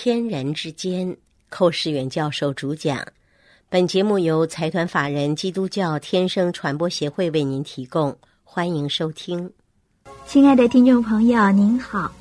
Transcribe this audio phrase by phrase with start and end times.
[0.00, 1.16] 天人之间，
[1.48, 3.04] 寇世远教授主讲。
[3.68, 9.50] 本节目由财团法人基督教天生传播协会为您提供，欢迎收听。
[10.24, 12.12] 亲爱的听众朋友，您好。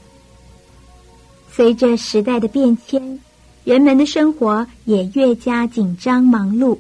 [1.52, 3.20] 随着时代的变迁，
[3.64, 6.76] 人们的生活也越加紧张忙碌。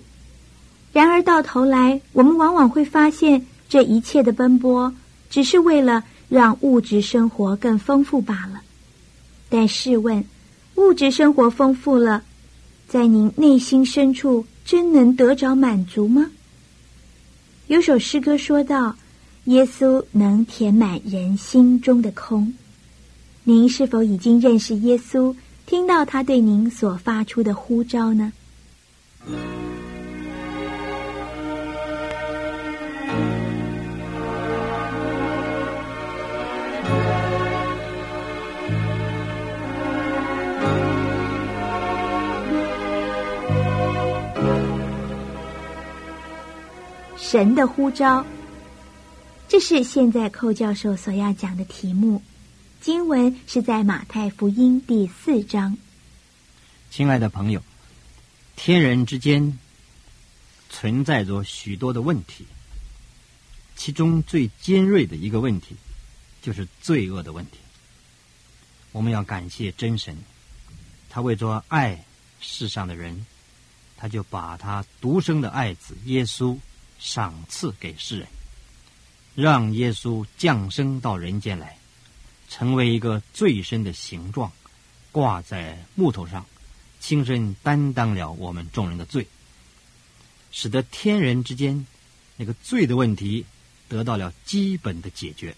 [0.91, 4.91] 然而到头来，我们往往会发现，这一切的奔波，
[5.29, 8.59] 只是为了让物质生活更丰富罢了。
[9.47, 10.25] 但试问，
[10.77, 12.23] 物质生活丰富了，
[12.87, 16.31] 在您内心深处真能得着满足吗？
[17.67, 18.95] 有首诗歌说道
[19.45, 22.53] ：“耶稣能填满人心中的空。”
[23.43, 25.35] 您是否已经认识耶稣，
[25.65, 28.31] 听到他对您所发出的呼召呢？
[47.29, 48.25] 神的呼召，
[49.49, 52.23] 这是现在寇教授所要讲的题目。
[52.79, 55.77] 经文是在马太福音第四章。
[56.89, 57.61] 亲爱的朋友，
[58.55, 59.59] 天人之间
[60.69, 62.45] 存在着许多的问题，
[63.75, 65.75] 其中最尖锐的一个问题
[66.41, 67.57] 就是罪恶的问题。
[68.93, 70.15] 我们要感谢真神，
[71.09, 72.05] 他为着爱
[72.39, 73.25] 世上的人，
[73.97, 76.57] 他就把他独生的爱子耶稣。
[76.99, 78.27] 赏赐给世人，
[79.35, 81.77] 让耶稣降生到人间来，
[82.49, 84.51] 成为一个最深的形状，
[85.11, 86.45] 挂在木头上，
[86.99, 89.27] 亲身担当了我们众人的罪，
[90.51, 91.85] 使得天人之间
[92.35, 93.45] 那个罪的问题
[93.87, 95.55] 得到了基本的解决，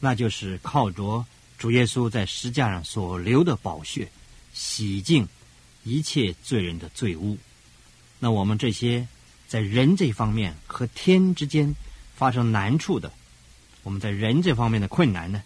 [0.00, 1.24] 那就是靠着
[1.58, 4.10] 主耶稣在石架上所流的宝血，
[4.54, 5.28] 洗净
[5.82, 7.36] 一切罪人的罪污。
[8.18, 9.06] 那我们这些。
[9.46, 11.74] 在人这方面和天之间
[12.16, 13.12] 发生难处的，
[13.82, 15.42] 我们在人这方面的困难呢，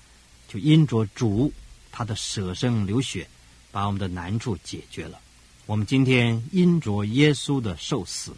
[0.49, 1.53] 就因着主
[1.91, 3.29] 他的舍生流血，
[3.71, 5.21] 把我们的难处解决了。
[5.67, 8.35] 我们今天因着耶稣的受死，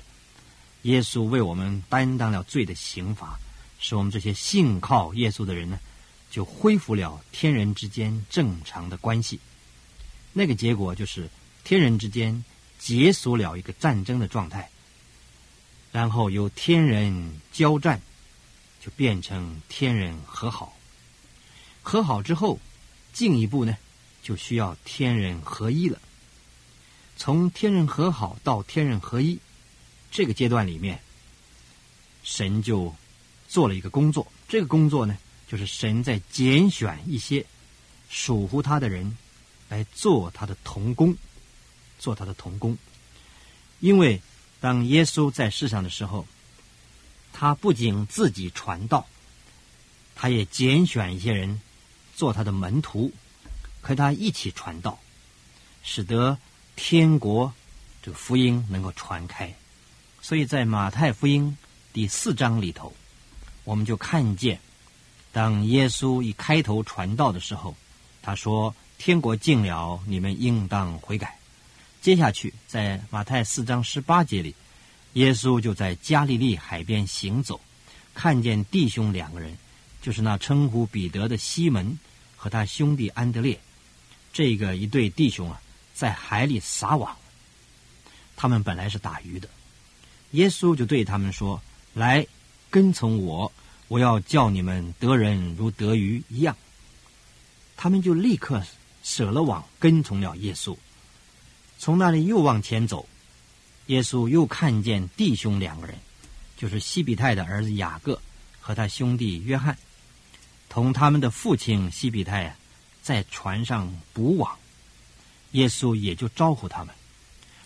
[0.83, 3.39] 耶稣为我们担当了罪的刑罚，
[3.79, 5.79] 使我们这些信靠耶稣的人呢，
[6.31, 9.39] 就恢复了天人之间正常的关系。
[10.33, 11.29] 那个结果就是
[11.63, 12.45] 天人之间
[12.79, 14.69] 结束了一个战争的状态。
[15.93, 18.01] 然后由天人交战，
[18.81, 20.77] 就变成天人和好。
[21.83, 22.61] 和好之后，
[23.13, 23.77] 进一步呢，
[24.23, 26.01] 就需要天人合一了。
[27.17, 29.41] 从天人和好到天人合一，
[30.13, 31.01] 这个阶段里面，
[32.23, 32.95] 神就
[33.49, 34.31] 做了一个工作。
[34.49, 35.19] 这个工作呢，
[35.49, 37.45] 就是神在拣选一些
[38.09, 39.19] 属乎他的人
[39.69, 41.17] 来做他的童工，
[41.99, 42.79] 做他的童工，
[43.81, 44.23] 因为。
[44.61, 46.27] 当耶稣在世上的时候，
[47.33, 49.07] 他不仅自己传道，
[50.15, 51.61] 他也拣选一些人
[52.15, 53.11] 做他的门徒，
[53.81, 54.99] 和他一起传道，
[55.83, 56.37] 使得
[56.77, 57.53] 天国
[58.03, 59.55] 这个福音能够传开。
[60.21, 61.57] 所以在马太福音
[61.95, 62.93] 第四章里头，
[63.65, 64.61] 我们就看见，
[65.33, 67.75] 当耶稣一开头传道的时候，
[68.21, 71.39] 他说：“天国近了，你们应当悔改。”
[72.01, 74.55] 接下去，在马太四章十八节里，
[75.13, 77.61] 耶稣就在加利利海边行走，
[78.15, 79.55] 看见弟兄两个人，
[80.01, 81.99] 就是那称呼彼得的西门
[82.37, 83.61] 和他兄弟安德烈，
[84.33, 85.61] 这个一对弟兄啊，
[85.93, 87.15] 在海里撒网。
[88.35, 89.47] 他们本来是打鱼的，
[90.31, 91.61] 耶稣就对他们说
[91.93, 92.27] ：“来，
[92.71, 93.53] 跟从我，
[93.89, 96.57] 我要叫你们得人如得鱼一样。”
[97.77, 98.63] 他们就立刻
[99.03, 100.75] 舍了网，跟从了耶稣。
[101.81, 103.09] 从那里又往前走，
[103.87, 105.97] 耶稣又看见弟兄两个人，
[106.55, 108.21] 就是西比泰的儿子雅各
[108.61, 109.79] 和他兄弟约翰，
[110.69, 112.57] 同他们的父亲西比泰啊，
[113.01, 114.55] 在船上捕网。
[115.53, 116.95] 耶稣也就招呼他们，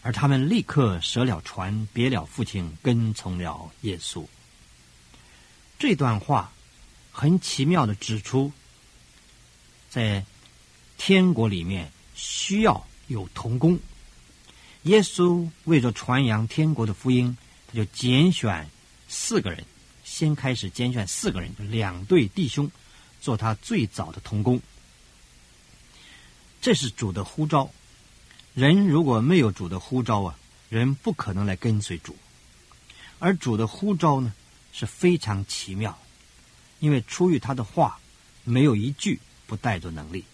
[0.01, 4.25] 而他们立刻舍了船，别了父亲，跟从了耶稣。
[5.77, 6.53] 这段话
[7.11, 8.53] 很奇妙的指出，
[9.91, 10.25] 在
[10.97, 13.77] 天国里面需要有童工。
[14.85, 17.37] 耶稣为着传扬天国的福音，
[17.67, 18.69] 他就拣选
[19.09, 19.65] 四个人，
[20.05, 22.71] 先开始拣选四个人，就两对弟兄，
[23.21, 24.61] 做他最早的童工。
[26.61, 27.71] 这是主的呼召。
[28.55, 30.39] 人如果没有主的呼召啊，
[30.69, 32.15] 人不可能来跟随主。
[33.19, 34.35] 而主的呼召呢，
[34.73, 35.99] 是非常奇妙，
[36.79, 37.99] 因为出于他的话，
[38.45, 40.25] 没有一句不带着能力。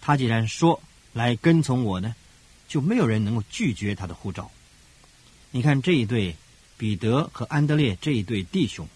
[0.00, 0.82] 他既然说
[1.12, 2.14] 来跟从我呢，
[2.68, 4.50] 就没有人能够拒绝他的呼召。
[5.50, 6.36] 你看这一对
[6.76, 8.86] 彼得和安德烈这一对弟兄，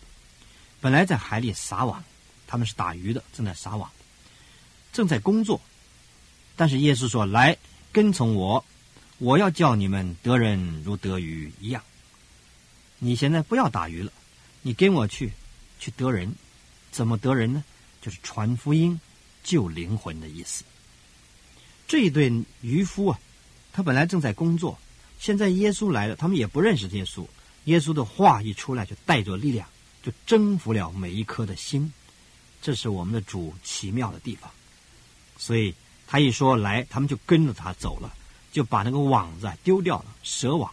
[0.80, 2.02] 本来在海里撒网，
[2.46, 3.90] 他们是打鱼的，正在撒网，
[4.92, 5.60] 正在工作。
[6.56, 7.56] 但是耶稣说：“来
[7.90, 8.62] 跟从我，
[9.18, 11.82] 我要叫你们得人如得鱼一样。
[12.98, 14.12] 你现在不要打鱼了，
[14.60, 15.32] 你跟我去，
[15.78, 16.34] 去得人。
[16.90, 17.64] 怎么得人呢？
[18.02, 19.00] 就是传福音、
[19.42, 20.64] 救灵魂的意思。”
[21.88, 22.30] 这一对
[22.60, 23.18] 渔夫啊，
[23.72, 24.78] 他本来正在工作，
[25.18, 27.26] 现在耶稣来了，他们也不认识耶稣。
[27.64, 29.68] 耶稣的话一出来，就带着力量，
[30.02, 31.92] 就征服了每一颗的心。
[32.62, 34.50] 这是我们的主奇妙的地方。
[35.36, 35.74] 所以
[36.06, 38.12] 他一说来，他们就跟着他走了，
[38.50, 40.72] 就把那个网子丢掉了，蛇网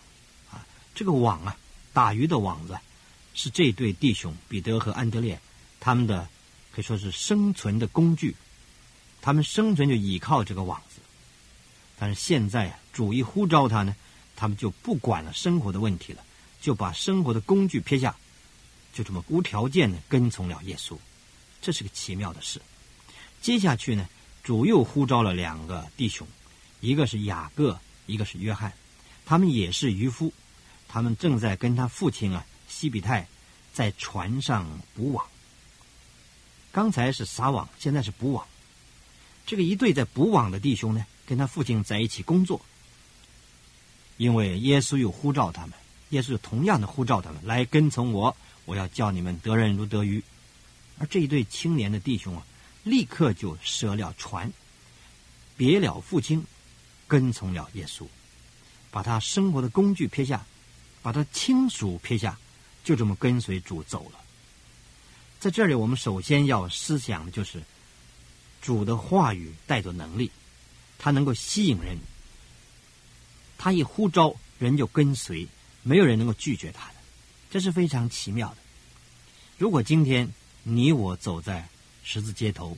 [0.51, 0.65] 啊，
[0.95, 1.55] 这个网啊，
[1.93, 2.77] 打鱼的网子，
[3.33, 5.39] 是这对弟兄彼得和安德烈
[5.79, 6.27] 他们的
[6.71, 8.35] 可以说是生存的工具，
[9.21, 10.81] 他们生存就依靠这个网。
[11.99, 13.95] 但是现在啊，主一呼召他呢，
[14.35, 16.23] 他们就不管了生活的问题了，
[16.61, 18.15] 就把生活的工具撇下，
[18.93, 20.95] 就这么无条件的跟从了耶稣。
[21.59, 22.61] 这是个奇妙的事。
[23.41, 24.07] 接下去呢，
[24.43, 26.27] 主又呼召了两个弟兄，
[26.81, 28.71] 一个是雅各，一个是约翰，
[29.25, 30.31] 他们也是渔夫，
[30.87, 33.27] 他们正在跟他父亲啊西比泰
[33.73, 35.25] 在船上捕网。
[36.71, 38.45] 刚才是撒网，现在是捕网。
[39.47, 41.03] 这个一对在捕网的弟兄呢？
[41.27, 42.59] 跟他父亲在一起工作，
[44.15, 45.73] 因为耶稣又呼召他们，
[46.09, 50.23] 耶稣同样的呼召他们来跟从我，我要叫你们得人如得鱼。
[50.97, 52.43] 而这一对青年的弟兄啊，
[52.83, 54.51] 立刻就舍了船，
[55.57, 56.43] 别了父亲，
[57.07, 58.07] 跟从了耶稣，
[58.89, 60.45] 把他生活的工具撇下，
[61.01, 62.39] 把他亲属撇下，
[62.85, 64.19] 就这么跟随主走了。
[65.39, 67.61] 在这里，我们首先要思想的就是
[68.61, 70.31] 主的话语带着能力。
[70.97, 71.97] 他能够吸引人，
[73.57, 75.47] 他一呼召，人就跟随，
[75.83, 76.95] 没有人能够拒绝他的，
[77.49, 78.57] 这是非常奇妙的。
[79.57, 80.29] 如果今天
[80.63, 81.67] 你我走在
[82.03, 82.77] 十字街头，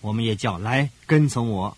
[0.00, 1.76] 我们也叫来跟从我，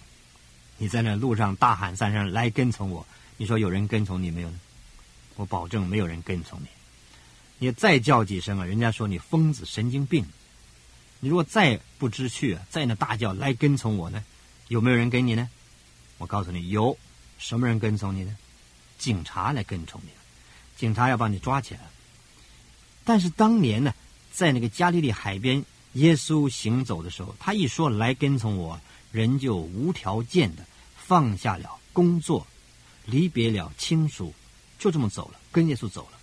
[0.79, 3.07] 你在那路上大喊三声来跟从我，
[3.37, 4.61] 你说有人跟从你没有呢？
[5.37, 6.67] 我保证没有人跟从你。
[7.59, 10.25] 你再叫几声啊，人家说你疯子、神经病。
[11.21, 14.25] 你如果再不知趣，再那大叫来跟从我呢？
[14.69, 15.49] 有没有人跟你呢？
[16.19, 16.97] 我告诉你，有
[17.39, 18.37] 什么人跟从你呢？
[18.97, 20.17] 警察来跟从你了，
[20.77, 21.81] 警察要把你抓起来。
[23.05, 23.93] 但是当年呢，
[24.33, 25.65] 在那个加利利海边，
[25.95, 28.81] 耶稣行走的时候，他一说来跟从我，
[29.13, 30.65] 人就无条件的
[30.97, 32.47] 放下了工作，
[33.05, 34.33] 离别了亲属，
[34.79, 36.19] 就这么走了，跟耶稣走了。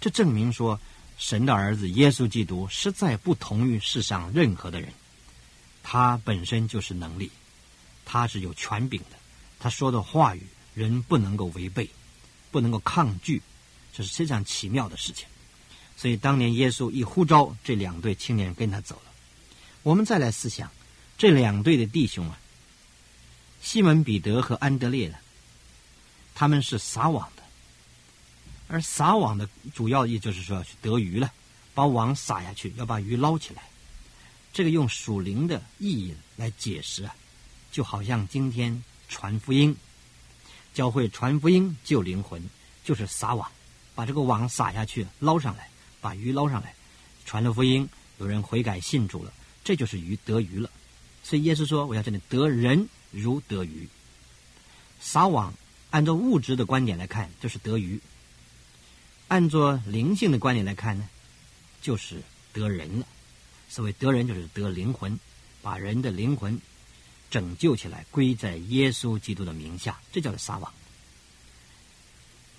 [0.00, 0.80] 这证明说，
[1.16, 4.92] 神的儿子耶稣基督实在不同于世上任何的人，
[5.82, 7.30] 他本身就是能力。
[8.04, 9.16] 他是有权柄的，
[9.58, 10.42] 他说的话语
[10.74, 11.88] 人不能够违背，
[12.50, 13.40] 不能够抗拒，
[13.92, 15.26] 这是非常奇妙的事情。
[15.96, 19.12] 所以当年耶稣一呼召，这两对青年跟他走了。
[19.82, 20.70] 我们再来思想
[21.16, 22.38] 这两对的弟兄啊，
[23.62, 25.16] 西门彼得和安德烈呢，
[26.34, 27.42] 他们是撒网的，
[28.66, 31.32] 而撒网的主要意就是说要去得鱼了，
[31.74, 33.62] 把网撒下去，要把鱼捞起来。
[34.52, 37.14] 这个用属灵的意义来解释啊。
[37.74, 39.74] 就好像今天传福音，
[40.72, 42.40] 教会传福音救灵魂，
[42.84, 43.50] 就是撒网，
[43.96, 45.68] 把这个网撒下去，捞上来，
[46.00, 46.72] 把鱼捞上来，
[47.26, 47.88] 传了福音，
[48.18, 49.32] 有人悔改信主了，
[49.64, 50.70] 这就是鱼得鱼了。
[51.24, 53.88] 所以耶稣说：“我要这里得人如得鱼。”
[55.02, 55.52] 撒网
[55.90, 57.98] 按照物质的观点来看，就是得鱼；
[59.26, 61.08] 按照灵性的观点来看呢，
[61.82, 63.06] 就是得人了。
[63.68, 65.18] 所谓得人，就是得灵魂，
[65.60, 66.56] 把人的灵魂。
[67.30, 70.72] 拯救起来，归在耶稣基督的名下，这叫做撒网。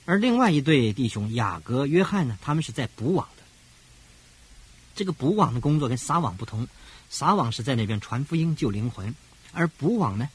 [0.05, 3.43] 而另外一对弟兄雅各、约翰呢，他们是在补网的。
[4.95, 6.67] 这个补网的工作跟撒网不同，
[7.09, 9.15] 撒网是在那边传福音救灵魂，
[9.51, 10.29] 而补网呢，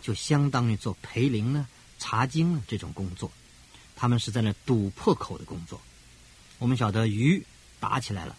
[0.00, 1.66] 就相当于做培灵呢、
[1.98, 3.30] 查经呢这种工作。
[3.96, 5.80] 他们是在那堵破口的工作。
[6.58, 7.44] 我们晓得鱼
[7.80, 8.36] 打起来了，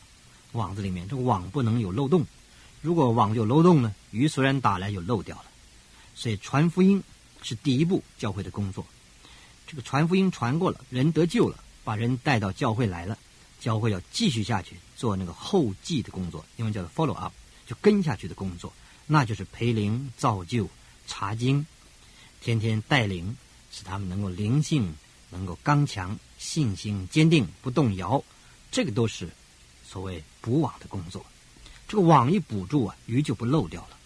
[0.53, 2.25] 网子里面这个网不能有漏洞。
[2.81, 3.93] 如果网有漏洞呢？
[4.11, 5.45] 鱼虽然打来就漏掉了，
[6.15, 7.03] 所以传福音
[7.41, 8.85] 是第一步教会的工作。
[9.67, 13.17] 这个传福音传过了，人得救了，把人带到教会来了，
[13.59, 17.33] 教会要继续下去做那个后继的工作，因为叫做 follow up，
[17.67, 18.73] 就跟下去的工作，
[19.05, 20.67] 那就是培灵、造就、
[21.05, 21.65] 查经，
[22.41, 23.35] 天天带领，
[23.71, 24.95] 使他们能够灵性
[25.29, 28.23] 能够刚强，信心坚定不动摇，
[28.71, 29.29] 这个都是
[29.85, 31.25] 所谓补网的工作。
[31.89, 33.97] 这个网一捕住啊，鱼就不漏掉了。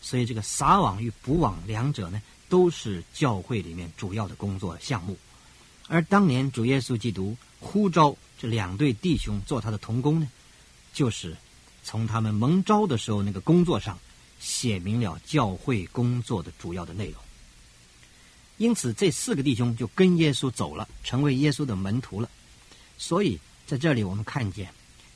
[0.00, 5.18] 所以这个撒网与捕网两者呢，都是教会里面主要的工作项目。
[5.88, 10.28] 而当年主耶稣基督呼召这两对弟兄做他的童工呢，
[10.92, 11.36] 就是
[11.82, 13.98] 从他们蒙召的时候那个工作上
[14.38, 17.20] 写明了教会工作的主要的内容。
[18.58, 22.30] 因此，这四个弟兄就跟耶稣走了，成为耶稣的门徒了。
[22.96, 24.72] 所以，在这里我们看见，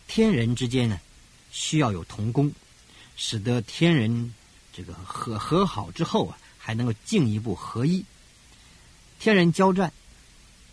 [0.09, 0.99] 天人之间呢，
[1.51, 2.53] 需要有同工，
[3.17, 4.35] 使得天人
[4.73, 8.05] 这个和和好之后啊，还能够进一步合一。
[9.19, 9.93] 天人交战。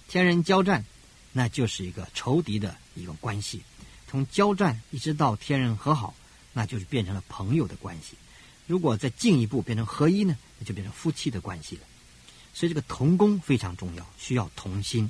[0.08, 0.86] 天人交战，
[1.32, 3.58] 那就是一个仇敌的一个关系；
[4.08, 6.13] 从交战一直到天人和好，
[6.53, 8.15] 那就是变成了朋友的关系。
[8.67, 11.82] 如果再进一步变成合一呢，那就变成夫妻的关系了。
[12.53, 15.10] 所以这个同工非常重要，需要同心。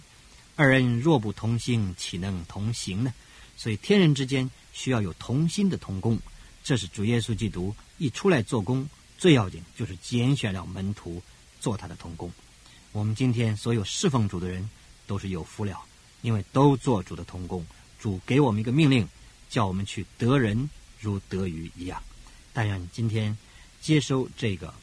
[0.55, 3.13] 二人若不同心，岂能同行呢？
[3.57, 6.19] 所以天人之间需要有同心的同工。
[6.63, 11.19] 这是主耶稣基督一出来做工，最要紧就是拣选了门徒
[11.59, 12.31] 做他的同工。
[12.91, 14.69] 我们今天所有侍奉主的人。
[15.07, 15.85] 都是有福了，
[16.23, 17.63] 因为都做主的同工。
[17.99, 19.07] 主给我们一个命令，
[19.51, 20.67] 叫我们去得人
[20.99, 22.01] 如得鱼一样。
[22.53, 23.37] 但愿今天
[23.79, 24.73] 接收这个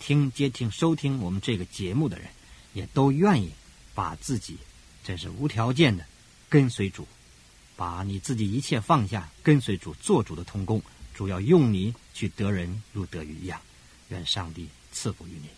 [0.00, 2.26] 听接听收听我们这个节目的人，
[2.72, 3.52] 也都愿意
[3.94, 4.56] 把自己
[5.04, 6.06] 真是无条件的
[6.48, 7.06] 跟随主，
[7.76, 10.80] 把你自己一切放下，跟随主做主的同工。
[11.14, 13.60] 主要用你去得人如得鱼一样。
[14.08, 15.48] 愿上帝赐福于你，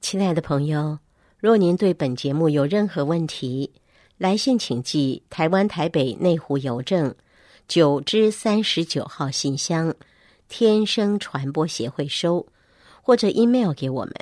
[0.00, 0.98] 亲爱的朋友。
[1.38, 3.70] 若您对本节目有任何问题，
[4.18, 7.14] 来信请寄台湾台北内湖邮政
[7.66, 9.94] 九之三十九号信箱，
[10.48, 12.46] 天生传播协会收，
[13.00, 14.14] 或者 email 给我们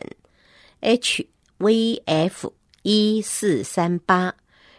[0.80, 1.26] h
[1.58, 4.34] v f 一四三八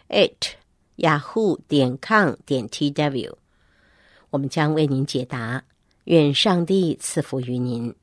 [0.09, 0.53] at
[1.01, 3.37] yahoo 点 com 点 t w，
[4.29, 5.63] 我们将为您解答。
[6.05, 7.93] 愿上帝赐福于您。